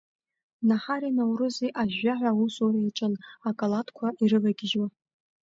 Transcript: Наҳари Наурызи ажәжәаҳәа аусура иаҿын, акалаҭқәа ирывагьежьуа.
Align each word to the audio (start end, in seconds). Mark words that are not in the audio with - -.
Наҳари 0.67 1.15
Наурызи 1.17 1.75
ажәжәаҳәа 1.81 2.29
аусура 2.33 2.77
иаҿын, 2.83 3.13
акалаҭқәа 3.49 4.07
ирывагьежьуа. 4.23 4.87